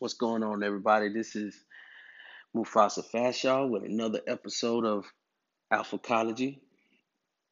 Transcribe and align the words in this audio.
What's 0.00 0.14
going 0.14 0.42
on, 0.42 0.62
everybody? 0.62 1.10
This 1.10 1.36
is 1.36 1.54
Mufasa 2.56 3.04
Fashaw 3.12 3.68
with 3.68 3.84
another 3.84 4.22
episode 4.26 4.86
of 4.86 5.04
Alphacology. 5.70 6.62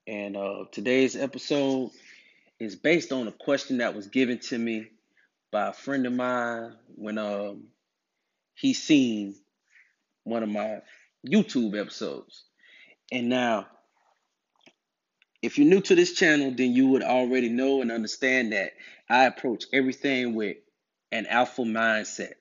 And 0.06 0.34
uh, 0.34 0.64
today's 0.72 1.14
episode 1.14 1.90
is 2.58 2.74
based 2.74 3.12
on 3.12 3.28
a 3.28 3.32
question 3.32 3.78
that 3.78 3.94
was 3.94 4.06
given 4.06 4.38
to 4.38 4.56
me 4.56 4.86
by 5.52 5.68
a 5.68 5.72
friend 5.74 6.06
of 6.06 6.14
mine 6.14 6.72
when 6.94 7.18
um, 7.18 7.64
he 8.54 8.72
seen 8.72 9.34
one 10.24 10.42
of 10.42 10.48
my 10.48 10.78
YouTube 11.30 11.78
episodes. 11.78 12.44
And 13.12 13.28
now, 13.28 13.66
if 15.42 15.58
you're 15.58 15.68
new 15.68 15.82
to 15.82 15.94
this 15.94 16.14
channel, 16.14 16.54
then 16.56 16.72
you 16.72 16.86
would 16.86 17.02
already 17.02 17.50
know 17.50 17.82
and 17.82 17.92
understand 17.92 18.54
that 18.54 18.72
I 19.10 19.26
approach 19.26 19.66
everything 19.70 20.34
with 20.34 20.56
an 21.12 21.26
alpha 21.26 21.62
mindset, 21.62 22.34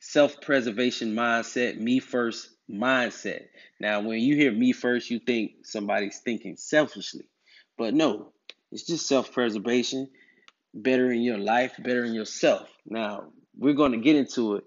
self 0.00 0.40
preservation 0.40 1.14
mindset, 1.14 1.78
me 1.78 2.00
first 2.00 2.50
mindset. 2.70 3.46
Now, 3.80 4.00
when 4.00 4.20
you 4.20 4.36
hear 4.36 4.52
me 4.52 4.72
first, 4.72 5.10
you 5.10 5.18
think 5.18 5.64
somebody's 5.64 6.20
thinking 6.20 6.56
selfishly, 6.56 7.28
but 7.78 7.94
no, 7.94 8.32
it's 8.72 8.86
just 8.86 9.06
self 9.08 9.32
preservation, 9.32 10.08
bettering 10.74 11.22
your 11.22 11.38
life, 11.38 11.74
bettering 11.78 12.14
yourself. 12.14 12.68
Now, 12.86 13.32
we're 13.56 13.74
going 13.74 13.92
to 13.92 13.98
get 13.98 14.16
into 14.16 14.56
it. 14.56 14.64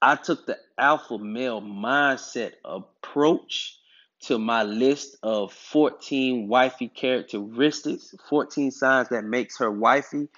I 0.00 0.16
took 0.16 0.46
the 0.46 0.58
alpha 0.78 1.18
male 1.18 1.60
mindset 1.60 2.52
approach 2.64 3.76
to 4.20 4.38
my 4.38 4.62
list 4.62 5.16
of 5.22 5.52
14 5.52 6.48
wifey 6.48 6.88
characteristics, 6.88 8.14
14 8.28 8.70
signs 8.70 9.08
that 9.10 9.24
makes 9.24 9.58
her 9.58 9.70
wifey. 9.70 10.28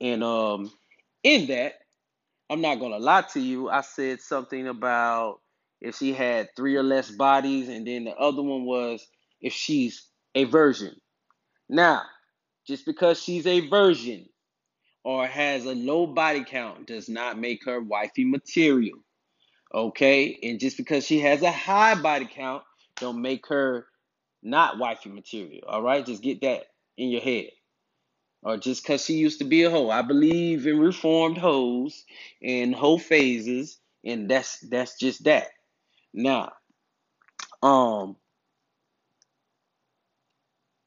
And 0.00 0.22
um 0.22 0.70
in 1.22 1.48
that, 1.48 1.74
I'm 2.50 2.60
not 2.60 2.80
gonna 2.80 2.98
lie 2.98 3.24
to 3.32 3.40
you, 3.40 3.68
I 3.68 3.82
said 3.82 4.20
something 4.20 4.68
about 4.68 5.40
if 5.80 5.96
she 5.96 6.12
had 6.12 6.48
three 6.56 6.76
or 6.76 6.82
less 6.82 7.10
bodies, 7.10 7.68
and 7.68 7.86
then 7.86 8.04
the 8.04 8.16
other 8.16 8.42
one 8.42 8.64
was 8.64 9.06
if 9.40 9.52
she's 9.52 10.08
a 10.34 10.44
virgin. 10.44 10.96
Now, 11.68 12.02
just 12.66 12.86
because 12.86 13.22
she's 13.22 13.46
a 13.46 13.68
virgin 13.68 14.28
or 15.04 15.26
has 15.26 15.64
a 15.64 15.74
low 15.74 16.06
body 16.06 16.44
count 16.44 16.86
does 16.86 17.08
not 17.08 17.38
make 17.38 17.64
her 17.64 17.80
wifey 17.80 18.24
material. 18.24 18.98
Okay? 19.74 20.38
And 20.42 20.60
just 20.60 20.76
because 20.76 21.06
she 21.06 21.20
has 21.20 21.42
a 21.42 21.52
high 21.52 21.94
body 21.94 22.28
count 22.32 22.62
don't 22.96 23.22
make 23.22 23.46
her 23.48 23.86
not 24.42 24.78
wifey 24.78 25.10
material. 25.10 25.62
All 25.68 25.82
right? 25.82 26.04
Just 26.04 26.22
get 26.22 26.40
that 26.42 26.64
in 26.96 27.08
your 27.10 27.22
head 27.22 27.48
or 28.42 28.56
just 28.58 28.82
because 28.82 29.04
she 29.04 29.14
used 29.14 29.40
to 29.40 29.44
be 29.46 29.64
a 29.64 29.70
hoe. 29.70 29.90
I 29.90 30.02
believe 30.02 30.66
in 30.66 30.78
reformed 30.78 31.38
hoes 31.38 32.04
and 32.42 32.74
hoe 32.74 32.98
phases, 32.98 33.78
and 34.04 34.30
that's 34.30 34.60
that's 34.60 34.98
just 34.98 35.24
that. 35.24 35.48
Now, 36.14 36.52
um, 37.62 38.16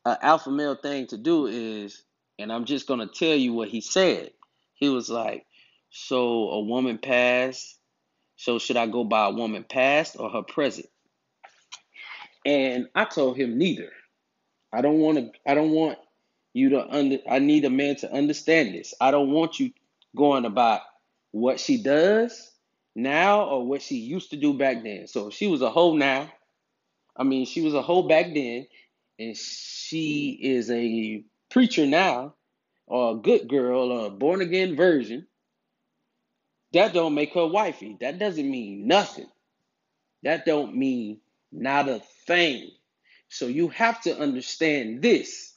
an 0.06 0.18
alpha 0.22 0.52
male 0.52 0.76
thing 0.76 1.08
to 1.08 1.18
do 1.18 1.48
is, 1.48 2.04
and 2.40 2.52
I'm 2.54 2.66
just 2.66 2.88
gonna 2.88 3.08
tell 3.08 3.36
you 3.36 3.54
what 3.54 3.70
he 3.70 3.82
said. 3.82 4.32
He 4.76 4.90
was 4.90 5.10
like, 5.10 5.46
"So 5.92 6.50
a 6.52 6.62
woman 6.62 7.00
passed. 7.00 7.78
So 8.38 8.60
should 8.60 8.78
I 8.78 8.88
go 8.88 9.04
by 9.06 9.28
a 9.28 9.32
woman 9.34 9.66
past 9.70 10.18
or 10.20 10.30
her 10.32 10.44
present?" 10.44 10.88
And 12.46 12.88
I 12.96 13.06
told 13.06 13.38
him 13.38 13.58
neither. 13.58 13.92
I 14.74 14.82
don't 14.82 15.00
want 15.00 15.18
to. 15.20 15.32
I 15.48 15.56
don't 15.56 15.72
want 15.72 16.00
you 16.54 16.70
to 16.70 16.88
under 16.90 17.18
I 17.30 17.40
need 17.40 17.66
a 17.66 17.70
man 17.70 17.96
to 17.98 18.12
understand 18.12 18.74
this. 18.74 18.94
I 19.00 19.12
don't 19.12 19.32
want 19.32 19.60
you 19.60 19.72
going 20.16 20.46
about 20.46 20.82
what 21.32 21.60
she 21.60 21.82
does 21.82 22.52
now 22.96 23.44
or 23.44 23.66
what 23.66 23.82
she 23.82 23.98
used 23.98 24.32
to 24.32 24.38
do 24.38 24.54
back 24.58 24.84
then. 24.84 25.08
So 25.08 25.30
she 25.30 25.48
was 25.48 25.62
a 25.62 25.70
hoe 25.70 25.96
now. 25.96 26.32
I 27.16 27.24
mean, 27.24 27.46
she 27.46 27.62
was 27.62 27.74
a 27.74 27.82
hoe 27.82 28.04
back 28.04 28.34
then, 28.34 28.68
and 29.20 29.36
she 29.38 30.38
is 30.42 30.72
a 30.72 31.24
preacher 31.50 31.86
now, 31.86 32.36
or 32.88 33.14
a 33.14 33.16
good 33.16 33.48
girl, 33.48 33.92
or 33.92 34.08
a 34.08 34.10
born 34.10 34.42
again 34.42 34.76
virgin. 34.76 35.28
That 36.74 36.94
don't 36.94 37.16
make 37.16 37.34
her 37.34 37.48
wifey. 37.48 37.98
That 38.00 38.18
doesn't 38.18 38.50
mean 38.50 38.88
nothing. 38.88 39.28
That 40.24 40.46
don't 40.46 40.76
mean 40.76 41.20
not 41.52 41.90
a 41.90 42.02
thing. 42.26 42.72
So 43.30 43.48
you 43.48 43.70
have 43.70 44.02
to 44.04 44.18
understand 44.18 45.02
this 45.02 45.51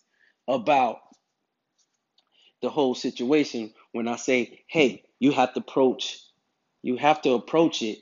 about 0.48 0.98
the 2.62 2.70
whole 2.70 2.94
situation 2.94 3.72
when 3.92 4.08
I 4.08 4.16
say, 4.16 4.64
hey, 4.66 5.04
you 5.18 5.32
have 5.32 5.52
to 5.54 5.60
approach, 5.60 6.20
you 6.82 6.96
have 6.96 7.22
to 7.22 7.32
approach 7.32 7.82
it. 7.82 7.98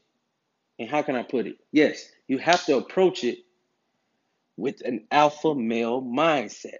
And 0.78 0.88
how 0.88 1.02
can 1.02 1.16
I 1.16 1.22
put 1.22 1.46
it? 1.46 1.58
Yes, 1.70 2.08
you 2.28 2.38
have 2.38 2.64
to 2.66 2.76
approach 2.76 3.24
it 3.24 3.38
with 4.56 4.80
an 4.84 5.06
alpha 5.10 5.54
male 5.54 6.02
mindset. 6.02 6.78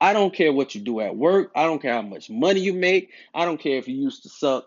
I 0.00 0.12
don't 0.12 0.34
care 0.34 0.52
what 0.52 0.74
you 0.74 0.80
do 0.80 1.00
at 1.00 1.16
work. 1.16 1.52
I 1.54 1.64
don't 1.64 1.80
care 1.80 1.94
how 1.94 2.02
much 2.02 2.28
money 2.28 2.60
you 2.60 2.74
make. 2.74 3.10
I 3.34 3.44
don't 3.44 3.60
care 3.60 3.76
if 3.76 3.86
you 3.86 3.96
used 3.96 4.24
to 4.24 4.28
suck 4.28 4.66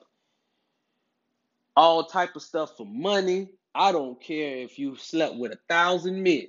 all 1.75 2.05
type 2.05 2.35
of 2.35 2.41
stuff 2.41 2.77
for 2.77 2.85
money. 2.85 3.49
I 3.73 3.91
don't 3.91 4.21
care 4.21 4.57
if 4.57 4.79
you 4.79 4.95
slept 4.95 5.35
with 5.35 5.51
a 5.51 5.59
thousand 5.67 6.23
men. 6.23 6.47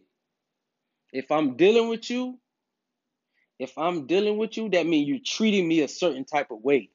If 1.13 1.31
I'm 1.33 1.57
dealing 1.57 1.89
with 1.89 2.09
you, 2.09 2.39
if 3.59 3.77
I'm 3.79 4.07
dealing 4.07 4.37
with 4.37 4.57
you, 4.57 4.69
that 4.71 4.87
means 4.87 5.09
you're 5.09 5.19
treating 5.25 5.67
me 5.67 5.81
a 5.81 5.89
certain 5.89 6.25
type 6.25 6.51
of 6.51 6.63
way. 6.63 6.91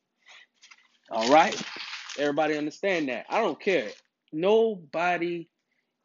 All 1.09 1.31
right? 1.31 1.59
Everybody 2.17 2.57
understand 2.57 3.09
that. 3.09 3.25
I 3.29 3.39
don't 3.39 3.59
care. 3.59 3.89
Nobody 4.31 5.49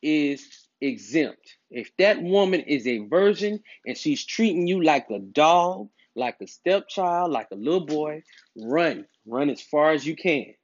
is 0.03 0.47
exempt. 0.81 1.57
If 1.71 1.91
that 1.99 2.23
woman 2.23 2.61
is 2.61 2.87
a 2.87 2.99
virgin 2.99 3.61
and 3.87 3.97
she's 3.97 4.25
treating 4.25 4.67
you 4.67 4.83
like 4.83 5.11
a 5.11 5.19
dog, 5.19 5.89
like 6.15 6.37
a 6.41 6.47
stepchild, 6.47 7.31
like 7.31 7.49
a 7.53 7.57
little 7.57 7.85
boy, 7.85 8.23
run. 8.57 9.07
Run 9.27 9.51
as 9.51 9.61
far 9.61 9.93
as 9.93 10.07
you 10.07 10.17
can. 10.17 10.55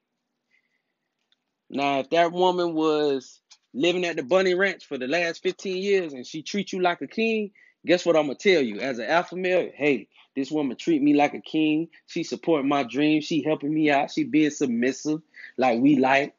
Now, 1.68 2.00
if 2.00 2.10
that 2.10 2.32
woman 2.32 2.74
was 2.74 3.40
living 3.74 4.04
at 4.04 4.16
the 4.16 4.22
Bunny 4.22 4.54
Ranch 4.54 4.86
for 4.86 4.98
the 4.98 5.08
last 5.08 5.42
15 5.42 5.76
years 5.76 6.12
and 6.12 6.26
she 6.26 6.42
treats 6.42 6.72
you 6.72 6.80
like 6.80 7.00
a 7.00 7.06
king, 7.06 7.50
Guess 7.84 8.06
what 8.06 8.16
I'm 8.16 8.26
gonna 8.26 8.36
tell 8.36 8.62
you? 8.62 8.78
As 8.78 8.98
an 8.98 9.06
alpha 9.06 9.34
male, 9.36 9.70
hey, 9.74 10.08
this 10.36 10.50
woman 10.50 10.76
treat 10.76 11.02
me 11.02 11.14
like 11.14 11.34
a 11.34 11.40
king. 11.40 11.88
She 12.06 12.22
support 12.22 12.64
my 12.64 12.84
dreams. 12.84 13.24
She 13.24 13.42
helping 13.42 13.74
me 13.74 13.90
out. 13.90 14.10
She 14.10 14.24
being 14.24 14.50
submissive, 14.50 15.20
like 15.56 15.80
we 15.80 15.96
like. 15.96 16.34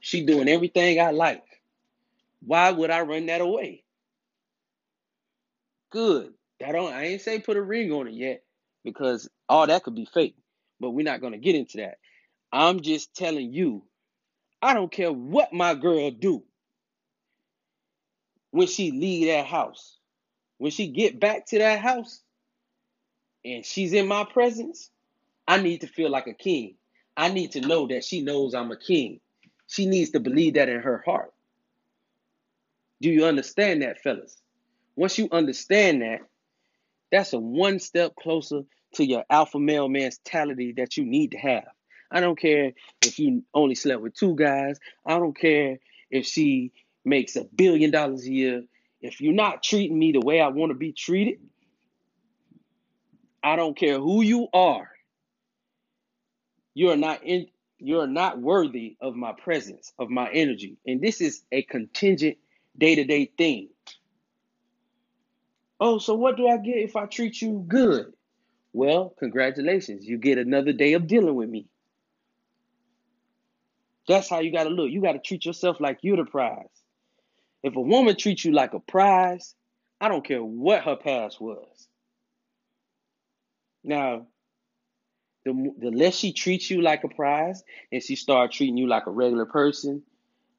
She 0.00 0.24
doing 0.24 0.48
everything 0.48 1.00
I 1.00 1.10
like. 1.10 1.44
Why 2.44 2.70
would 2.72 2.90
I 2.90 3.02
run 3.02 3.26
that 3.26 3.40
away? 3.40 3.84
Good. 5.90 6.32
That 6.58 6.72
don't 6.72 6.92
I 6.92 7.06
ain't 7.06 7.20
say 7.20 7.38
put 7.38 7.56
a 7.56 7.62
ring 7.62 7.92
on 7.92 8.08
it 8.08 8.14
yet 8.14 8.42
because 8.84 9.28
all 9.48 9.66
that 9.66 9.84
could 9.84 9.94
be 9.94 10.08
fake. 10.12 10.36
But 10.80 10.90
we're 10.90 11.04
not 11.04 11.20
gonna 11.20 11.38
get 11.38 11.54
into 11.54 11.78
that. 11.78 11.98
I'm 12.52 12.80
just 12.80 13.14
telling 13.14 13.52
you, 13.52 13.84
I 14.60 14.74
don't 14.74 14.90
care 14.90 15.12
what 15.12 15.52
my 15.52 15.74
girl 15.74 16.10
do 16.10 16.42
when 18.50 18.66
she 18.66 18.90
leave 18.90 19.28
that 19.28 19.46
house 19.46 19.99
when 20.60 20.70
she 20.70 20.88
get 20.88 21.18
back 21.18 21.46
to 21.46 21.58
that 21.58 21.80
house 21.80 22.20
and 23.46 23.64
she's 23.64 23.94
in 23.94 24.06
my 24.06 24.24
presence, 24.30 24.90
I 25.48 25.62
need 25.62 25.80
to 25.80 25.86
feel 25.86 26.10
like 26.10 26.26
a 26.26 26.34
king. 26.34 26.74
I 27.16 27.30
need 27.30 27.52
to 27.52 27.62
know 27.62 27.86
that 27.86 28.04
she 28.04 28.20
knows 28.20 28.54
I'm 28.54 28.70
a 28.70 28.76
king. 28.76 29.20
She 29.68 29.86
needs 29.86 30.10
to 30.10 30.20
believe 30.20 30.54
that 30.54 30.68
in 30.68 30.80
her 30.80 31.02
heart. 31.02 31.32
Do 33.00 33.08
you 33.08 33.24
understand 33.24 33.80
that, 33.80 34.02
fellas? 34.02 34.36
Once 34.96 35.16
you 35.16 35.30
understand 35.32 36.02
that, 36.02 36.20
that's 37.10 37.32
a 37.32 37.38
one 37.38 37.78
step 37.78 38.14
closer 38.14 38.64
to 38.96 39.04
your 39.06 39.24
alpha 39.30 39.58
male 39.58 39.88
mentality 39.88 40.74
that 40.76 40.98
you 40.98 41.06
need 41.06 41.30
to 41.30 41.38
have. 41.38 41.68
I 42.10 42.20
don't 42.20 42.38
care 42.38 42.72
if 43.00 43.18
you 43.18 43.44
only 43.54 43.76
slept 43.76 44.02
with 44.02 44.14
two 44.14 44.36
guys. 44.36 44.78
I 45.06 45.18
don't 45.18 45.34
care 45.34 45.78
if 46.10 46.26
she 46.26 46.72
makes 47.02 47.34
a 47.36 47.44
billion 47.44 47.90
dollars 47.90 48.26
a 48.26 48.30
year 48.30 48.64
if 49.00 49.20
you're 49.20 49.32
not 49.32 49.62
treating 49.62 49.98
me 49.98 50.12
the 50.12 50.20
way 50.20 50.40
I 50.40 50.48
want 50.48 50.70
to 50.70 50.78
be 50.78 50.92
treated, 50.92 51.38
I 53.42 53.56
don't 53.56 53.76
care 53.76 53.98
who 53.98 54.22
you 54.22 54.48
are. 54.52 54.88
You're 56.74 56.96
not 56.96 57.24
in 57.24 57.46
you're 57.78 58.06
not 58.06 58.38
worthy 58.38 58.96
of 59.00 59.14
my 59.16 59.32
presence, 59.32 59.92
of 59.98 60.10
my 60.10 60.30
energy. 60.30 60.76
And 60.86 61.00
this 61.00 61.22
is 61.22 61.42
a 61.50 61.62
contingent 61.62 62.36
day-to-day 62.76 63.32
thing. 63.38 63.70
Oh, 65.80 65.98
so 65.98 66.14
what 66.14 66.36
do 66.36 66.46
I 66.46 66.58
get 66.58 66.76
if 66.76 66.94
I 66.94 67.06
treat 67.06 67.40
you 67.40 67.64
good? 67.66 68.12
Well, 68.74 69.14
congratulations. 69.18 70.04
You 70.04 70.18
get 70.18 70.36
another 70.36 70.74
day 70.74 70.92
of 70.92 71.06
dealing 71.06 71.34
with 71.34 71.48
me. 71.48 71.68
That's 74.06 74.28
how 74.28 74.40
you 74.40 74.52
got 74.52 74.64
to 74.64 74.70
look. 74.70 74.90
You 74.90 75.00
got 75.00 75.12
to 75.12 75.18
treat 75.18 75.46
yourself 75.46 75.80
like 75.80 76.00
you're 76.02 76.18
the 76.18 76.26
prize. 76.26 76.66
If 77.62 77.76
a 77.76 77.80
woman 77.80 78.16
treats 78.16 78.44
you 78.44 78.52
like 78.52 78.74
a 78.74 78.80
prize, 78.80 79.54
I 80.00 80.08
don't 80.08 80.24
care 80.24 80.42
what 80.42 80.84
her 80.84 80.96
past 80.96 81.40
was. 81.40 81.88
Now, 83.84 84.26
the 85.44 85.72
the 85.78 85.90
less 85.90 86.16
she 86.16 86.32
treats 86.32 86.70
you 86.70 86.82
like 86.82 87.04
a 87.04 87.08
prize, 87.08 87.62
and 87.90 88.02
she 88.02 88.16
start 88.16 88.52
treating 88.52 88.76
you 88.76 88.86
like 88.86 89.06
a 89.06 89.10
regular 89.10 89.46
person, 89.46 90.02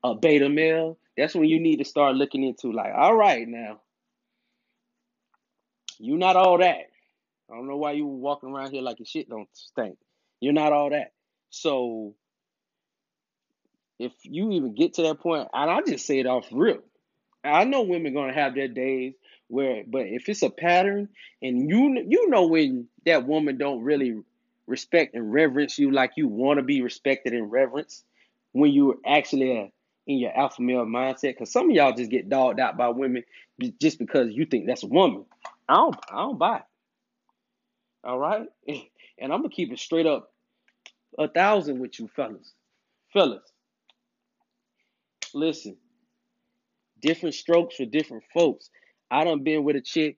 a 0.04 0.16
beta 0.16 0.50
male, 0.50 0.98
that's 1.18 1.36
when 1.36 1.46
you 1.46 1.60
need 1.60 1.78
to 1.78 1.86
start 1.86 2.16
looking 2.16 2.44
into 2.44 2.72
like, 2.72 2.94
all 2.96 3.16
right 3.16 3.48
now, 3.48 3.82
you 6.00 6.18
not 6.18 6.36
all 6.36 6.58
that. 6.58 6.90
I 7.50 7.56
don't 7.56 7.68
know 7.68 7.78
why 7.78 7.92
you 7.92 8.06
walking 8.06 8.50
around 8.50 8.72
here 8.72 8.82
like 8.82 9.00
your 9.00 9.06
shit 9.06 9.30
don't 9.30 9.50
stink. 9.54 9.98
You're 10.40 10.54
not 10.54 10.74
all 10.74 10.90
that. 10.90 11.12
So 11.50 12.16
if 14.00 14.14
you 14.24 14.52
even 14.52 14.74
get 14.74 14.96
to 14.96 15.04
that 15.04 15.20
point, 15.20 15.50
and 15.54 15.70
I 15.70 15.82
just 15.86 16.08
say 16.08 16.20
it 16.20 16.26
off 16.26 16.48
real. 16.52 16.80
I 17.44 17.64
know 17.64 17.82
women 17.82 18.14
gonna 18.14 18.34
have 18.34 18.56
their 18.56 18.68
days 18.68 19.14
where, 19.48 19.84
but 19.86 20.06
if 20.08 20.30
it's 20.30 20.44
a 20.44 20.50
pattern, 20.50 21.10
and 21.42 21.70
you 21.70 22.06
you 22.08 22.30
know 22.30 22.48
when 22.48 22.88
that 23.06 23.28
woman 23.28 23.58
don't 23.58 23.84
really 23.84 24.22
respect 24.68 25.16
and 25.16 25.34
reverence 25.34 25.78
you 25.78 25.92
like 25.92 26.12
you 26.16 26.28
want 26.28 26.58
to 26.58 26.64
be 26.64 26.82
respected 26.82 27.34
and 27.34 27.52
reverenced, 27.52 28.06
when 28.54 28.72
you're 28.72 28.98
actually 29.06 29.74
in 30.08 30.18
your 30.18 30.38
alpha 30.38 30.62
male 30.62 30.86
mindset, 30.86 31.34
because 31.34 31.52
some 31.52 31.70
of 31.70 31.76
y'all 31.76 31.94
just 31.94 32.12
get 32.12 32.30
dogged 32.30 32.60
out 32.60 32.78
by 32.78 32.90
women 32.90 33.24
just 33.80 34.00
because 34.00 34.32
you 34.32 34.46
think 34.46 34.68
that's 34.68 34.84
a 34.84 34.88
woman. 34.88 35.26
I 35.68 35.76
don't 35.76 35.96
I 36.12 36.16
don't 36.18 36.40
buy 36.40 36.58
it. 36.58 36.64
All 38.04 38.20
right, 38.20 38.48
and 38.68 39.34
I'm 39.34 39.42
gonna 39.42 39.50
keep 39.50 39.72
it 39.72 39.80
straight 39.80 40.06
up 40.06 40.32
a 41.18 41.28
thousand 41.28 41.80
with 41.80 42.00
you 42.00 42.08
fellas, 42.16 42.54
fellas. 43.14 43.44
Listen, 45.34 45.78
different 47.02 47.36
strokes 47.36 47.76
for 47.76 47.86
different 47.86 48.24
folks. 48.34 48.70
I 49.10 49.24
done 49.24 49.44
been 49.44 49.64
with 49.64 49.76
a 49.76 49.82
chick, 49.82 50.18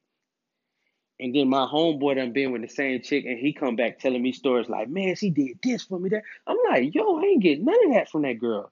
and 1.20 1.34
then 1.36 1.50
my 1.50 1.66
homeboy 1.66 2.16
done 2.16 2.34
been 2.34 2.52
with 2.52 2.62
the 2.62 2.68
same 2.68 3.02
chick, 3.02 3.26
and 3.26 3.40
he 3.40 3.54
come 3.54 3.76
back 3.76 4.00
telling 4.00 4.22
me 4.22 4.32
stories 4.32 4.70
like, 4.70 4.90
man, 4.90 5.16
she 5.16 5.30
did 5.30 5.60
this 5.64 5.84
for 5.84 6.00
me. 6.00 6.10
That 6.10 6.24
I'm 6.46 6.58
like, 6.70 6.94
yo, 6.94 7.18
I 7.20 7.24
ain't 7.24 7.44
getting 7.44 7.66
none 7.66 7.88
of 7.88 7.94
that 7.94 8.10
from 8.10 8.24
that 8.24 8.40
girl. 8.40 8.72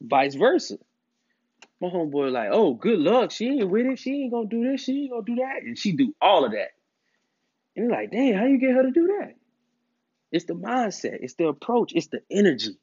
Vice 0.00 0.34
versa. 0.34 0.78
My 1.80 1.88
homeboy 1.88 2.32
like, 2.32 2.48
oh, 2.50 2.74
good 2.74 2.98
luck. 2.98 3.30
She 3.30 3.46
ain't 3.46 3.70
with 3.70 3.86
it. 3.86 3.98
She 3.98 4.22
ain't 4.22 4.32
gonna 4.32 4.48
do 4.48 4.68
this. 4.68 4.82
She 4.82 5.02
ain't 5.02 5.10
gonna 5.12 5.22
do 5.24 5.36
that, 5.36 5.62
and 5.62 5.78
she 5.78 5.92
do 5.92 6.14
all 6.20 6.44
of 6.44 6.52
that. 6.52 6.70
And 7.76 7.86
you're 7.86 7.92
like, 7.92 8.10
damn, 8.10 8.34
how 8.34 8.46
you 8.46 8.58
get 8.58 8.74
her 8.74 8.82
to 8.82 8.90
do 8.90 9.06
that? 9.20 9.34
It's 10.32 10.44
the 10.44 10.54
mindset. 10.54 11.18
It's 11.20 11.34
the 11.34 11.46
approach. 11.46 11.92
It's 11.94 12.08
the 12.08 12.20
energy. 12.30 12.76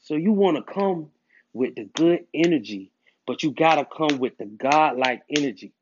So 0.00 0.14
you 0.14 0.32
want 0.32 0.56
to 0.56 0.62
come 0.72 1.10
with 1.52 1.74
the 1.74 1.84
good 1.84 2.26
energy, 2.34 2.90
but 3.26 3.42
you 3.42 3.50
got 3.52 3.76
to 3.76 3.84
come 3.84 4.18
with 4.18 4.38
the 4.38 4.46
God-like 4.46 5.22
energy. 5.28 5.72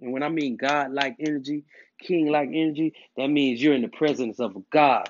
And 0.00 0.12
when 0.12 0.22
I 0.22 0.28
mean 0.28 0.56
God-like 0.56 1.16
energy, 1.20 1.64
king-like 2.00 2.50
energy, 2.52 2.94
that 3.16 3.28
means 3.28 3.62
you're 3.62 3.74
in 3.74 3.82
the 3.82 3.88
presence 3.88 4.40
of 4.40 4.56
a 4.56 4.62
God, 4.70 5.08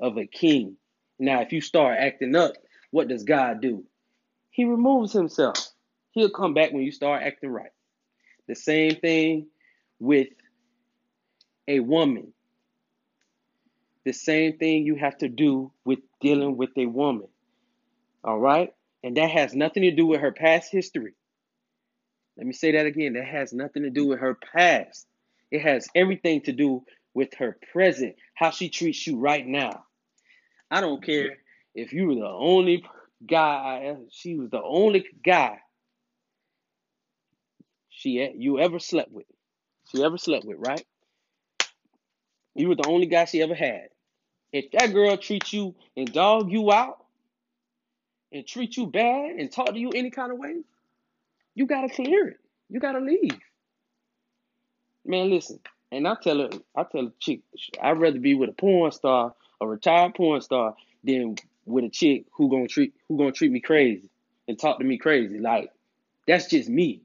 of 0.00 0.16
a 0.16 0.26
king. 0.26 0.76
Now, 1.18 1.40
if 1.40 1.52
you 1.52 1.60
start 1.60 1.98
acting 1.98 2.36
up, 2.36 2.52
what 2.90 3.08
does 3.08 3.24
God 3.24 3.60
do? 3.60 3.84
He 4.50 4.64
removes 4.64 5.12
himself. 5.12 5.56
He'll 6.12 6.30
come 6.30 6.54
back 6.54 6.72
when 6.72 6.82
you 6.82 6.92
start 6.92 7.22
acting 7.22 7.50
right. 7.50 7.70
The 8.46 8.54
same 8.54 8.96
thing 8.96 9.48
with 9.98 10.28
a 11.66 11.80
woman. 11.80 12.32
The 14.04 14.12
same 14.12 14.56
thing 14.56 14.86
you 14.86 14.94
have 14.94 15.18
to 15.18 15.28
do 15.28 15.72
with 15.84 15.98
dealing 16.20 16.56
with 16.56 16.70
a 16.76 16.86
woman. 16.86 17.28
All 18.24 18.38
right? 18.38 18.72
And 19.02 19.16
that 19.16 19.30
has 19.30 19.54
nothing 19.54 19.84
to 19.84 19.90
do 19.92 20.06
with 20.06 20.20
her 20.20 20.32
past 20.32 20.72
history. 20.72 21.14
Let 22.36 22.46
me 22.46 22.52
say 22.52 22.72
that 22.72 22.86
again. 22.86 23.14
That 23.14 23.26
has 23.26 23.52
nothing 23.52 23.82
to 23.82 23.90
do 23.90 24.06
with 24.06 24.20
her 24.20 24.36
past. 24.54 25.06
It 25.50 25.62
has 25.62 25.88
everything 25.94 26.42
to 26.42 26.52
do 26.52 26.84
with 27.14 27.34
her 27.38 27.58
present, 27.72 28.16
how 28.34 28.50
she 28.50 28.68
treats 28.68 29.06
you 29.06 29.18
right 29.18 29.46
now. 29.46 29.84
I 30.70 30.80
don't 30.80 31.02
care 31.02 31.38
if 31.74 31.92
you 31.92 32.08
were 32.08 32.14
the 32.14 32.26
only 32.26 32.84
guy, 33.26 33.96
she 34.10 34.36
was 34.36 34.50
the 34.50 34.62
only 34.62 35.06
guy 35.24 35.58
she 37.90 38.30
you 38.36 38.60
ever 38.60 38.78
slept 38.78 39.10
with. 39.10 39.26
She 39.90 40.04
ever 40.04 40.18
slept 40.18 40.44
with, 40.44 40.58
right? 40.58 40.84
You 42.54 42.68
were 42.68 42.76
the 42.76 42.86
only 42.86 43.06
guy 43.06 43.24
she 43.24 43.42
ever 43.42 43.54
had. 43.54 43.88
If 44.52 44.70
that 44.72 44.92
girl 44.92 45.16
treats 45.16 45.52
you 45.52 45.74
and 45.96 46.12
dog 46.12 46.50
you 46.50 46.70
out, 46.70 46.98
and 48.32 48.46
treat 48.46 48.76
you 48.76 48.86
bad 48.86 49.36
and 49.36 49.50
talk 49.50 49.68
to 49.68 49.78
you 49.78 49.90
any 49.90 50.10
kind 50.10 50.32
of 50.32 50.38
way, 50.38 50.56
you 51.54 51.66
gotta 51.66 51.88
clear 51.88 52.28
it. 52.28 52.40
You 52.68 52.80
gotta 52.80 53.00
leave. 53.00 53.38
Man, 55.04 55.30
listen. 55.30 55.60
And 55.90 56.06
I 56.06 56.16
tell 56.22 56.38
her, 56.38 56.50
I 56.76 56.84
tell 56.84 57.06
a 57.06 57.12
chick, 57.18 57.40
I'd 57.82 57.98
rather 57.98 58.18
be 58.18 58.34
with 58.34 58.50
a 58.50 58.52
porn 58.52 58.92
star, 58.92 59.34
a 59.60 59.66
retired 59.66 60.14
porn 60.14 60.40
star, 60.42 60.74
than 61.02 61.36
with 61.64 61.84
a 61.84 61.88
chick 61.88 62.26
who 62.32 62.50
gonna 62.50 62.68
treat 62.68 62.94
who 63.08 63.16
gonna 63.16 63.32
treat 63.32 63.50
me 63.50 63.60
crazy 63.60 64.10
and 64.46 64.58
talk 64.58 64.78
to 64.78 64.84
me 64.84 64.98
crazy. 64.98 65.38
Like, 65.38 65.70
that's 66.26 66.48
just 66.48 66.68
me. 66.68 67.02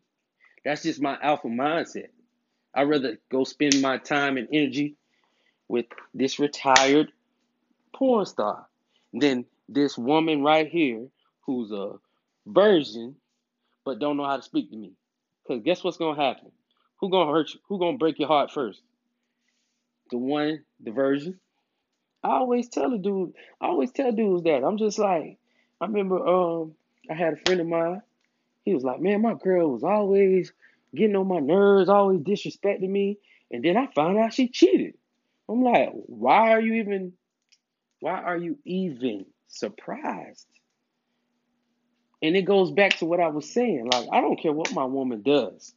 That's 0.65 0.83
just 0.83 1.01
my 1.01 1.17
alpha 1.21 1.47
mindset. 1.47 2.07
I'd 2.73 2.89
rather 2.89 3.17
go 3.29 3.43
spend 3.43 3.81
my 3.81 3.97
time 3.97 4.37
and 4.37 4.47
energy 4.51 4.95
with 5.67 5.85
this 6.13 6.39
retired 6.39 7.11
porn 7.93 8.25
star 8.25 8.65
than 9.13 9.45
this 9.73 9.97
woman 9.97 10.43
right 10.43 10.67
here 10.67 11.07
who's 11.45 11.71
a 11.71 11.93
virgin 12.45 13.15
but 13.85 13.99
don't 13.99 14.17
know 14.17 14.25
how 14.25 14.37
to 14.37 14.41
speak 14.43 14.69
to 14.69 14.77
me. 14.77 14.93
Cause 15.47 15.61
guess 15.63 15.83
what's 15.83 15.97
gonna 15.97 16.21
happen? 16.21 16.51
Who 16.99 17.09
gonna 17.09 17.31
hurt 17.31 17.53
you? 17.53 17.59
Who 17.67 17.79
gonna 17.79 17.97
break 17.97 18.19
your 18.19 18.29
heart 18.29 18.51
first? 18.51 18.81
The 20.09 20.17
one, 20.17 20.63
the 20.79 20.91
virgin. 20.91 21.39
I 22.23 22.29
always 22.29 22.69
tell 22.69 22.89
the 22.89 22.97
dude, 22.97 23.33
I 23.59 23.67
always 23.67 23.91
tell 23.91 24.11
dudes 24.11 24.43
that. 24.43 24.63
I'm 24.63 24.77
just 24.77 24.99
like, 24.99 25.37
I 25.81 25.85
remember 25.85 26.25
um 26.25 26.75
I 27.09 27.13
had 27.15 27.33
a 27.33 27.37
friend 27.37 27.59
of 27.59 27.67
mine. 27.67 28.01
He 28.63 28.73
was 28.73 28.83
like, 28.83 29.01
Man, 29.01 29.21
my 29.21 29.33
girl 29.33 29.71
was 29.71 29.83
always 29.83 30.53
getting 30.95 31.15
on 31.15 31.27
my 31.27 31.39
nerves, 31.39 31.89
always 31.89 32.21
disrespecting 32.21 32.89
me. 32.89 33.17
And 33.51 33.63
then 33.63 33.75
I 33.75 33.87
found 33.93 34.17
out 34.17 34.33
she 34.33 34.47
cheated. 34.47 34.95
I'm 35.49 35.61
like, 35.61 35.89
why 35.93 36.51
are 36.51 36.61
you 36.61 36.75
even 36.75 37.13
why 37.99 38.21
are 38.21 38.37
you 38.37 38.57
even 38.65 39.25
surprised? 39.47 40.47
And 42.21 42.37
it 42.37 42.43
goes 42.43 42.71
back 42.71 42.97
to 42.99 43.05
what 43.05 43.19
I 43.19 43.27
was 43.27 43.49
saying. 43.49 43.89
Like, 43.91 44.07
I 44.11 44.21
don't 44.21 44.39
care 44.39 44.53
what 44.53 44.73
my 44.73 44.85
woman 44.85 45.21
does 45.21 45.73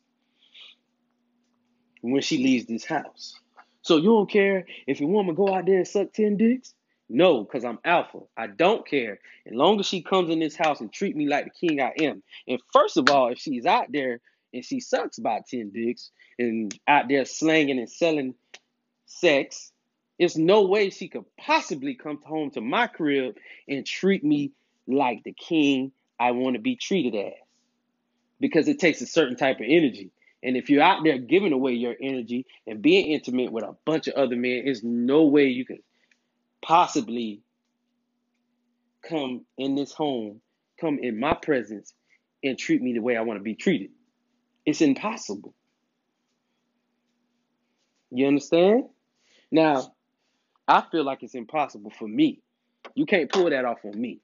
when 2.01 2.23
she 2.23 2.39
leaves 2.39 2.67
this 2.67 2.85
house. 2.85 3.35
So 3.83 3.97
you 3.97 4.11
don't 4.11 4.31
care 4.31 4.67
if 4.87 5.01
your 5.01 5.09
woman 5.09 5.35
go 5.35 5.53
out 5.53 5.67
there 5.67 5.79
and 5.79 5.89
suck 5.89 6.13
10 6.13 6.37
dicks? 6.37 6.75
No, 7.09 7.45
because 7.45 7.65
I'm 7.65 7.79
alpha. 7.85 8.21
I 8.37 8.49
don't 8.49 8.87
care. 8.87 9.21
As 9.47 9.55
long 9.55 9.79
as 9.79 9.87
she 9.87 10.03
comes 10.03 10.31
in 10.31 10.41
this 10.41 10.57
house 10.57 10.81
and 10.81 10.93
treat 10.93 11.17
me 11.17 11.29
like 11.29 11.45
the 11.45 11.69
king 11.69 11.81
I 11.81 11.93
am. 12.01 12.23
And 12.49 12.61
first 12.73 12.97
of 12.97 13.09
all, 13.11 13.29
if 13.29 13.39
she's 13.39 13.65
out 13.65 13.87
there 13.91 14.21
and 14.53 14.65
she 14.65 14.81
sucks 14.81 15.19
about 15.19 15.47
10 15.47 15.71
dicks 15.71 16.11
and 16.39 16.77
out 16.89 17.09
there 17.09 17.25
slanging 17.25 17.79
and 17.79 17.91
selling 17.91 18.35
sex, 19.07 19.73
there's 20.19 20.37
no 20.37 20.63
way 20.63 20.91
she 20.91 21.09
could 21.09 21.25
possibly 21.37 21.95
come 21.95 22.21
home 22.25 22.51
to 22.53 22.61
my 22.61 22.87
crib 22.87 23.37
and 23.69 23.85
treat 23.85 24.25
me 24.25 24.53
like 24.87 25.23
the 25.25 25.33
king 25.33 25.93
I 26.19 26.31
want 26.31 26.55
to 26.57 26.63
be 26.63 26.77
treated 26.77 27.15
as. 27.15 27.35
Because 28.41 28.69
it 28.69 28.79
takes 28.79 29.01
a 29.01 29.07
certain 29.07 29.37
type 29.37 29.61
of 29.61 29.67
energy. 29.69 30.11
And 30.43 30.57
if 30.57 30.71
you're 30.71 30.83
out 30.83 31.03
there 31.05 31.19
giving 31.19 31.53
away 31.53 31.73
your 31.73 31.97
energy 32.01 32.47
and 32.67 32.83
being 32.83 33.07
intimate 33.07 33.51
with 33.53 33.65
a 33.65 33.77
bunch 33.85 34.07
of 34.07 34.15
other 34.15 34.37
men, 34.37 34.63
there's 34.65 34.85
no 34.85 35.25
way 35.25 35.47
you 35.47 35.65
can 35.65 35.79
possibly 36.63 37.43
come 39.03 39.45
in 39.59 39.75
this 39.75 39.93
home, 39.93 40.41
come 40.81 40.99
in 40.99 41.19
my 41.19 41.35
presence, 41.35 41.95
and 42.43 42.59
treat 42.59 42.83
me 42.83 42.93
the 42.93 43.01
way 43.01 43.17
I 43.17 43.23
want 43.23 43.39
to 43.39 43.43
be 43.43 43.55
treated. 43.55 43.91
It's 44.65 44.81
impossible. 44.81 45.55
You 48.11 48.27
understand? 48.27 48.85
Now, 49.51 49.95
I 50.69 50.83
feel 50.91 51.05
like 51.05 51.23
it's 51.23 51.35
impossible 51.35 51.91
for 51.91 52.09
me. 52.09 52.41
You 52.95 53.07
can't 53.07 53.31
pull 53.31 53.51
that 53.51 53.65
off 53.65 53.85
on 53.85 54.01
me. 54.01 54.21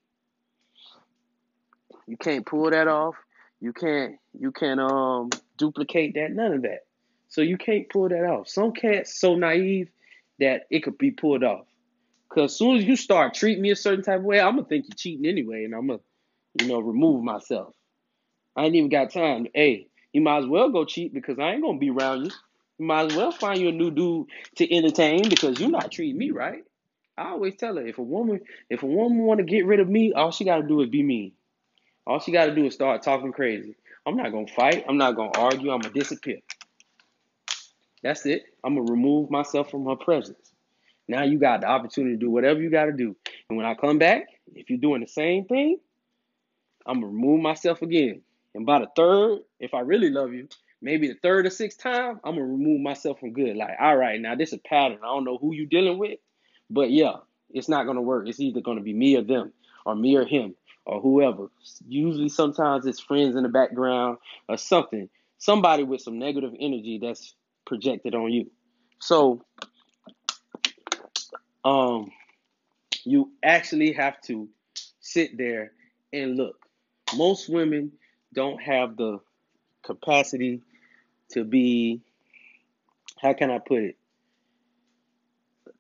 You 2.07 2.17
can't 2.17 2.45
pull 2.45 2.71
that 2.71 2.89
off. 2.89 3.15
You 3.61 3.73
can't 3.73 4.17
you 4.39 4.51
can't 4.51 4.81
um 4.81 5.31
duplicate 5.57 6.15
that, 6.15 6.33
none 6.33 6.53
of 6.53 6.63
that. 6.63 6.81
So 7.29 7.41
you 7.41 7.57
can't 7.57 7.89
pull 7.89 8.09
that 8.09 8.25
off. 8.25 8.49
Some 8.49 8.73
cats 8.73 9.19
so 9.21 9.37
naive 9.37 9.89
that 10.41 10.63
it 10.71 10.83
could 10.83 10.99
be 10.99 11.13
pulled 11.13 11.45
off. 11.45 11.67
Cause 12.29 12.53
as 12.53 12.59
soon 12.59 12.77
as 12.77 12.85
you 12.85 12.97
start 12.97 13.35
treating 13.35 13.63
me 13.63 13.71
a 13.71 13.77
certain 13.77 14.03
type 14.03 14.19
of 14.19 14.25
way, 14.25 14.41
I'm 14.41 14.57
gonna 14.57 14.67
think 14.67 14.87
you're 14.89 14.97
cheating 14.97 15.27
anyway, 15.27 15.65
and 15.65 15.75
I'm 15.75 15.87
gonna, 15.87 16.01
you 16.61 16.67
know, 16.67 16.81
remove 16.81 17.23
myself. 17.23 17.75
I 18.57 18.65
ain't 18.65 18.75
even 18.75 18.91
got 18.91 19.13
time. 19.13 19.47
Hey, 19.55 19.89
you 20.13 20.23
might 20.23 20.39
as 20.39 20.47
well 20.47 20.71
go 20.71 20.85
cheat 20.85 21.15
because 21.15 21.39
I 21.39 21.53
ain't 21.53 21.63
gonna 21.63 21.79
be 21.79 21.91
around 21.91 22.25
you. 22.25 22.31
Might 22.79 23.13
as 23.13 23.17
well 23.17 23.33
find 23.33 23.61
you 23.61 23.69
a 23.69 23.73
new 23.73 23.91
dude 23.91 24.27
to 24.57 24.75
entertain 24.75 25.29
because 25.29 25.61
you're 25.61 25.71
not 25.71 25.93
treating 25.93 26.19
me 26.19 26.31
right. 26.31 26.65
I 27.17 27.31
always 27.31 27.57
tell 27.57 27.77
her 27.77 27.87
if 27.87 27.99
a 27.99 28.03
woman 28.03 28.41
if 28.71 28.83
a 28.83 28.87
woman 28.87 29.19
want 29.19 29.39
to 29.39 29.45
get 29.45 29.67
rid 29.67 29.81
of 29.81 29.89
me, 29.89 30.13
all 30.13 30.31
she 30.31 30.45
gotta 30.45 30.67
do 30.67 30.81
is 30.81 30.89
be 30.89 31.03
mean. 31.03 31.33
All 32.07 32.19
she 32.19 32.33
got 32.33 32.47
to 32.47 32.55
do 32.55 32.67
is 32.67 32.75
start 32.75 33.03
talking 33.03 33.33
crazy. 33.33 33.77
I'm 34.07 34.17
not 34.17 34.31
to 34.31 34.53
fight. 34.53 34.85
I'm 34.89 34.97
not 34.99 35.17
to 35.17 35.39
argue. 35.39 35.71
I'm 35.71 35.83
to 35.83 35.91
disappear. 35.91 36.39
That's 38.03 38.27
it. 38.27 38.43
I'm 38.65 38.75
to 38.75 38.83
remove 38.83 39.31
myself 39.31 39.71
from 39.71 39.87
her 39.87 39.97
presence. 39.97 40.53
Now 41.07 41.23
you 41.23 41.39
got 41.39 41.61
the 41.61 41.69
opportunity 41.69 42.15
to 42.17 42.21
do 42.21 42.31
whatever 42.31 42.61
you 42.61 42.71
got 42.71 42.87
to 42.87 42.93
do. 42.93 43.15
And 43.49 43.57
when 43.57 43.67
I 43.67 43.75
come 43.75 43.99
back, 43.99 44.27
if 44.55 44.71
you're 44.71 44.79
doing 44.79 45.01
the 45.01 45.07
same 45.07 45.45
thing, 45.45 45.79
I'm 46.87 47.01
gonna 47.01 47.13
remove 47.13 47.41
myself 47.41 47.83
again. 47.83 48.23
And 48.55 48.67
by 48.67 48.81
the 48.81 48.89
third, 48.97 49.41
if 49.61 49.73
I 49.73 49.81
really 49.81 50.11
love 50.11 50.33
you, 50.33 50.49
maybe 50.83 51.09
the 51.09 51.15
third 51.15 51.47
or 51.47 51.51
sixth 51.51 51.79
time, 51.79 52.21
I'm 52.25 52.35
gonna 52.35 52.45
remove 52.45 52.81
myself 52.81 53.21
from 53.21 53.33
good. 53.33 53.57
Like, 53.57 53.77
all 53.81 53.97
right, 53.97 54.21
now 54.21 54.35
this 54.35 54.49
is 54.49 54.55
a 54.55 54.69
pattern. 54.69 54.99
I 55.03 55.07
don't 55.07 55.25
know 55.25 55.39
who 55.39 55.55
you 55.55 55.65
dealing 55.67 55.97
with, 55.97 56.19
but 56.69 56.91
yeah, 56.91 57.17
it's 57.51 57.69
not 57.69 57.87
gonna 57.87 58.03
work. 58.03 58.29
It's 58.29 58.41
either 58.41 58.61
gonna 58.61 58.81
be 58.83 58.93
me 58.93 59.17
or 59.17 59.23
them, 59.23 59.53
or 59.87 59.95
me 59.95 60.17
or 60.17 60.25
him, 60.25 60.55
or 60.85 61.01
whoever. 61.01 61.49
Usually, 61.89 62.29
sometimes 62.29 62.85
it's 62.85 63.01
friends 63.01 63.37
in 63.37 63.45
the 63.45 63.49
background 63.49 64.19
or 64.49 64.57
something. 64.57 65.09
Somebody 65.39 65.85
with 65.85 66.01
some 66.01 66.19
negative 66.19 66.53
energy 66.59 66.99
that's 67.01 67.35
projected 67.65 68.15
on 68.15 68.33
you. 68.33 68.51
So, 68.99 69.45
um, 71.65 72.11
you 73.05 73.33
actually 73.43 73.93
have 73.93 74.21
to 74.23 74.49
sit 75.01 75.37
there 75.37 75.73
and 76.13 76.37
look. 76.37 76.57
Most 77.17 77.49
women 77.49 77.93
don't 78.33 78.61
have 78.63 78.97
the 78.97 79.21
capacity 79.83 80.63
to 81.33 81.45
be, 81.45 82.01
how 83.21 83.33
can 83.33 83.51
I 83.51 83.59
put 83.59 83.83
it, 83.83 83.97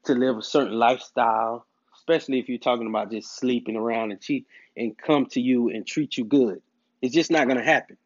to 0.04 0.14
live 0.14 0.36
a 0.36 0.42
certain 0.42 0.74
lifestyle, 0.74 1.66
especially 1.96 2.38
if 2.38 2.48
you're 2.48 2.58
talking 2.58 2.86
about 2.86 3.10
just 3.10 3.36
sleeping 3.36 3.76
around 3.76 4.10
and 4.10 4.20
cheat 4.20 4.46
and 4.76 4.96
come 4.96 5.26
to 5.26 5.40
you 5.40 5.68
and 5.68 5.86
treat 5.86 6.16
you 6.16 6.24
good. 6.24 6.60
It's 7.00 7.14
just 7.14 7.30
not 7.30 7.46
going 7.46 7.58
to 7.58 7.64
happen. 7.64 7.96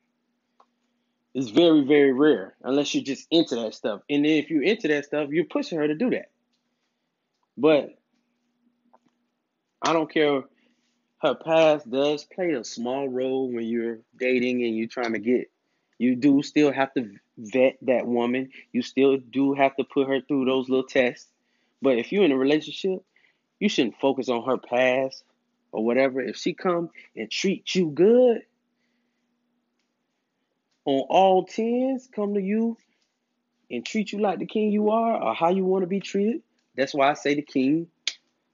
It's 1.34 1.50
very, 1.50 1.84
very 1.84 2.12
rare 2.12 2.54
unless 2.62 2.94
you're 2.94 3.04
just 3.04 3.26
into 3.30 3.56
that 3.56 3.74
stuff. 3.74 4.00
And 4.08 4.24
then 4.24 4.32
if 4.32 4.50
you're 4.50 4.62
into 4.62 4.88
that 4.88 5.04
stuff, 5.04 5.30
you're 5.30 5.44
pushing 5.44 5.78
her 5.78 5.86
to 5.86 5.94
do 5.94 6.10
that. 6.10 6.30
But 7.58 7.98
I 9.82 9.92
don't 9.92 10.12
care. 10.12 10.42
Her 11.22 11.34
past 11.34 11.90
does 11.90 12.24
play 12.24 12.52
a 12.52 12.64
small 12.64 13.08
role 13.08 13.50
when 13.50 13.64
you're 13.64 13.98
dating 14.18 14.64
and 14.64 14.76
you're 14.76 14.88
trying 14.88 15.12
to 15.12 15.18
get. 15.18 15.50
You 15.98 16.16
do 16.16 16.42
still 16.42 16.72
have 16.72 16.92
to 16.94 17.10
vet 17.38 17.78
that 17.82 18.06
woman. 18.06 18.50
You 18.72 18.82
still 18.82 19.16
do 19.18 19.54
have 19.54 19.76
to 19.76 19.84
put 19.84 20.08
her 20.08 20.20
through 20.20 20.44
those 20.44 20.68
little 20.68 20.86
tests. 20.86 21.28
But 21.80 21.98
if 21.98 22.12
you're 22.12 22.24
in 22.24 22.32
a 22.32 22.36
relationship, 22.36 23.02
you 23.58 23.68
shouldn't 23.68 24.00
focus 24.00 24.28
on 24.28 24.44
her 24.44 24.58
past 24.58 25.24
or 25.72 25.84
whatever. 25.84 26.20
If 26.20 26.36
she 26.36 26.54
come 26.54 26.90
and 27.14 27.30
treat 27.30 27.74
you 27.74 27.90
good 27.90 28.42
on 30.84 31.00
all 31.08 31.44
tens, 31.44 32.08
come 32.14 32.34
to 32.34 32.40
you 32.40 32.76
and 33.70 33.84
treat 33.84 34.12
you 34.12 34.20
like 34.20 34.38
the 34.38 34.46
king 34.46 34.70
you 34.70 34.90
are 34.90 35.22
or 35.22 35.34
how 35.34 35.50
you 35.50 35.64
want 35.64 35.82
to 35.82 35.88
be 35.88 36.00
treated. 36.00 36.42
That's 36.76 36.94
why 36.94 37.10
I 37.10 37.14
say 37.14 37.34
the 37.34 37.42
king, 37.42 37.88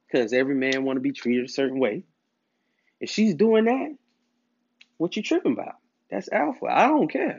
because 0.07 0.33
every 0.33 0.55
man 0.55 0.85
want 0.85 0.97
to 0.97 1.01
be 1.01 1.13
treated 1.13 1.45
a 1.45 1.49
certain 1.49 1.79
way. 1.79 2.05
If 3.01 3.11
she's 3.11 3.35
doing 3.35 3.65
that, 3.65 3.97
what 4.97 5.17
you 5.17 5.23
tripping 5.23 5.55
about? 5.55 5.75
That's 6.13 6.31
alpha. 6.31 6.67
I 6.71 6.89
don't 6.89 7.11
care. 7.11 7.39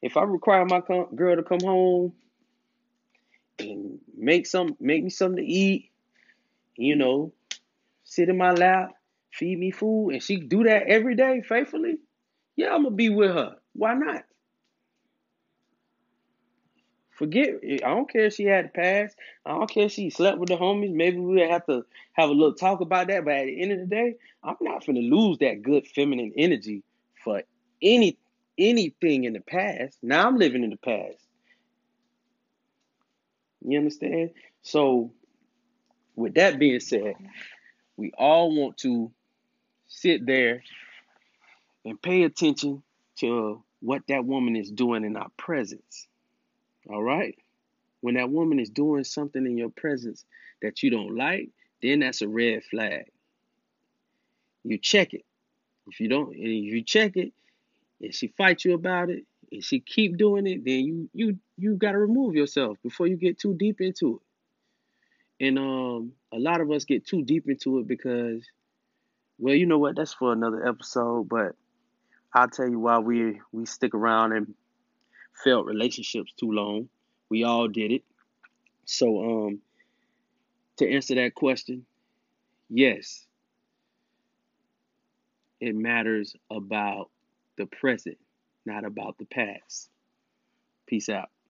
If 0.00 0.16
I 0.16 0.22
require 0.22 0.64
my 0.64 0.80
girl 1.14 1.34
to 1.34 1.42
come 1.42 1.60
home 1.60 2.12
and 3.58 3.98
make 4.16 4.46
some, 4.46 4.76
make 4.78 5.02
me 5.02 5.10
something 5.10 5.44
to 5.44 5.50
eat, 5.50 5.90
you 6.76 6.94
know, 6.94 7.32
sit 8.04 8.28
in 8.28 8.38
my 8.38 8.52
lap, 8.52 8.92
feed 9.32 9.58
me 9.58 9.72
food, 9.72 10.10
and 10.10 10.22
she 10.22 10.36
do 10.36 10.62
that 10.62 10.84
every 10.86 11.16
day 11.16 11.42
faithfully, 11.42 11.98
yeah, 12.54 12.72
I'm 12.72 12.84
gonna 12.84 12.94
be 12.94 13.10
with 13.10 13.32
her. 13.32 13.56
Why 13.72 13.94
not? 13.94 14.22
Forget. 17.10 17.54
I 17.64 17.88
don't 17.88 18.08
care 18.08 18.26
if 18.26 18.34
she 18.34 18.44
had 18.44 18.66
a 18.66 18.68
past. 18.68 19.16
I 19.44 19.52
don't 19.52 19.70
care 19.70 19.86
if 19.86 19.92
she 19.92 20.10
slept 20.10 20.38
with 20.38 20.50
the 20.50 20.56
homies. 20.56 20.94
Maybe 20.94 21.18
we'll 21.18 21.50
have 21.50 21.66
to 21.66 21.84
have 22.12 22.30
a 22.30 22.32
little 22.32 22.54
talk 22.54 22.80
about 22.80 23.08
that. 23.08 23.24
But 23.24 23.34
at 23.34 23.46
the 23.46 23.60
end 23.60 23.72
of 23.72 23.78
the 23.80 23.86
day, 23.86 24.14
I'm 24.44 24.56
not 24.60 24.86
gonna 24.86 25.00
lose 25.00 25.38
that 25.38 25.62
good 25.62 25.88
feminine 25.88 26.32
energy 26.36 26.84
for 27.24 27.42
any 27.82 28.18
anything 28.56 29.24
in 29.24 29.32
the 29.32 29.40
past. 29.40 29.98
Now 30.02 30.26
I'm 30.26 30.36
living 30.36 30.62
in 30.62 30.70
the 30.70 30.76
past. 30.76 31.18
You 33.66 33.78
understand? 33.78 34.30
So, 34.62 35.12
with 36.14 36.34
that 36.34 36.58
being 36.58 36.80
said, 36.80 37.14
we 37.96 38.12
all 38.16 38.54
want 38.54 38.78
to 38.78 39.10
sit 39.88 40.26
there 40.26 40.62
and 41.84 42.00
pay 42.00 42.22
attention 42.24 42.82
to 43.20 43.62
what 43.80 44.02
that 44.08 44.24
woman 44.24 44.56
is 44.56 44.70
doing 44.70 45.04
in 45.04 45.16
our 45.16 45.30
presence. 45.36 46.06
All 46.88 47.02
right? 47.02 47.36
When 48.00 48.14
that 48.14 48.30
woman 48.30 48.58
is 48.60 48.70
doing 48.70 49.04
something 49.04 49.44
in 49.46 49.56
your 49.56 49.70
presence 49.70 50.24
that 50.62 50.82
you 50.82 50.90
don't 50.90 51.16
like, 51.16 51.50
then 51.82 52.00
that's 52.00 52.22
a 52.22 52.28
red 52.28 52.64
flag. 52.64 53.06
You 54.62 54.78
check 54.78 55.14
it. 55.14 55.24
If 55.86 56.00
you 56.00 56.08
don't, 56.08 56.34
and 56.34 56.44
if 56.46 56.72
you 56.74 56.82
check 56.82 57.16
it, 57.16 57.32
and 58.00 58.14
she 58.14 58.28
fights 58.28 58.64
you 58.64 58.74
about 58.74 59.10
it, 59.10 59.24
and 59.52 59.64
she 59.64 59.80
keep 59.80 60.16
doing 60.18 60.46
it, 60.46 60.64
then 60.64 60.80
you 60.84 61.10
you 61.14 61.38
you 61.58 61.76
got 61.76 61.92
to 61.92 61.98
remove 61.98 62.34
yourself 62.34 62.78
before 62.82 63.06
you 63.06 63.16
get 63.16 63.38
too 63.38 63.54
deep 63.54 63.80
into 63.80 64.20
it. 65.40 65.46
And 65.46 65.58
um, 65.58 66.12
a 66.32 66.38
lot 66.38 66.60
of 66.60 66.70
us 66.70 66.84
get 66.84 67.06
too 67.06 67.22
deep 67.24 67.48
into 67.48 67.78
it 67.80 67.86
because, 67.88 68.44
well, 69.38 69.54
you 69.54 69.66
know 69.66 69.78
what? 69.78 69.96
That's 69.96 70.14
for 70.14 70.32
another 70.32 70.66
episode. 70.66 71.28
But 71.28 71.56
I'll 72.34 72.48
tell 72.50 72.68
you 72.68 72.80
why 72.80 72.98
we 72.98 73.40
we 73.52 73.66
stick 73.66 73.94
around 73.94 74.32
and 74.32 74.54
failed 75.44 75.66
relationships 75.66 76.32
too 76.38 76.52
long. 76.52 76.88
We 77.30 77.44
all 77.44 77.68
did 77.68 77.92
it. 77.92 78.04
So 78.86 79.22
um 79.48 79.60
to 80.78 80.90
answer 80.90 81.14
that 81.16 81.34
question, 81.34 81.86
yes. 82.70 83.23
It 85.60 85.74
matters 85.74 86.36
about 86.50 87.10
the 87.56 87.66
present, 87.66 88.18
not 88.66 88.84
about 88.84 89.18
the 89.18 89.26
past. 89.26 89.90
Peace 90.86 91.08
out. 91.08 91.30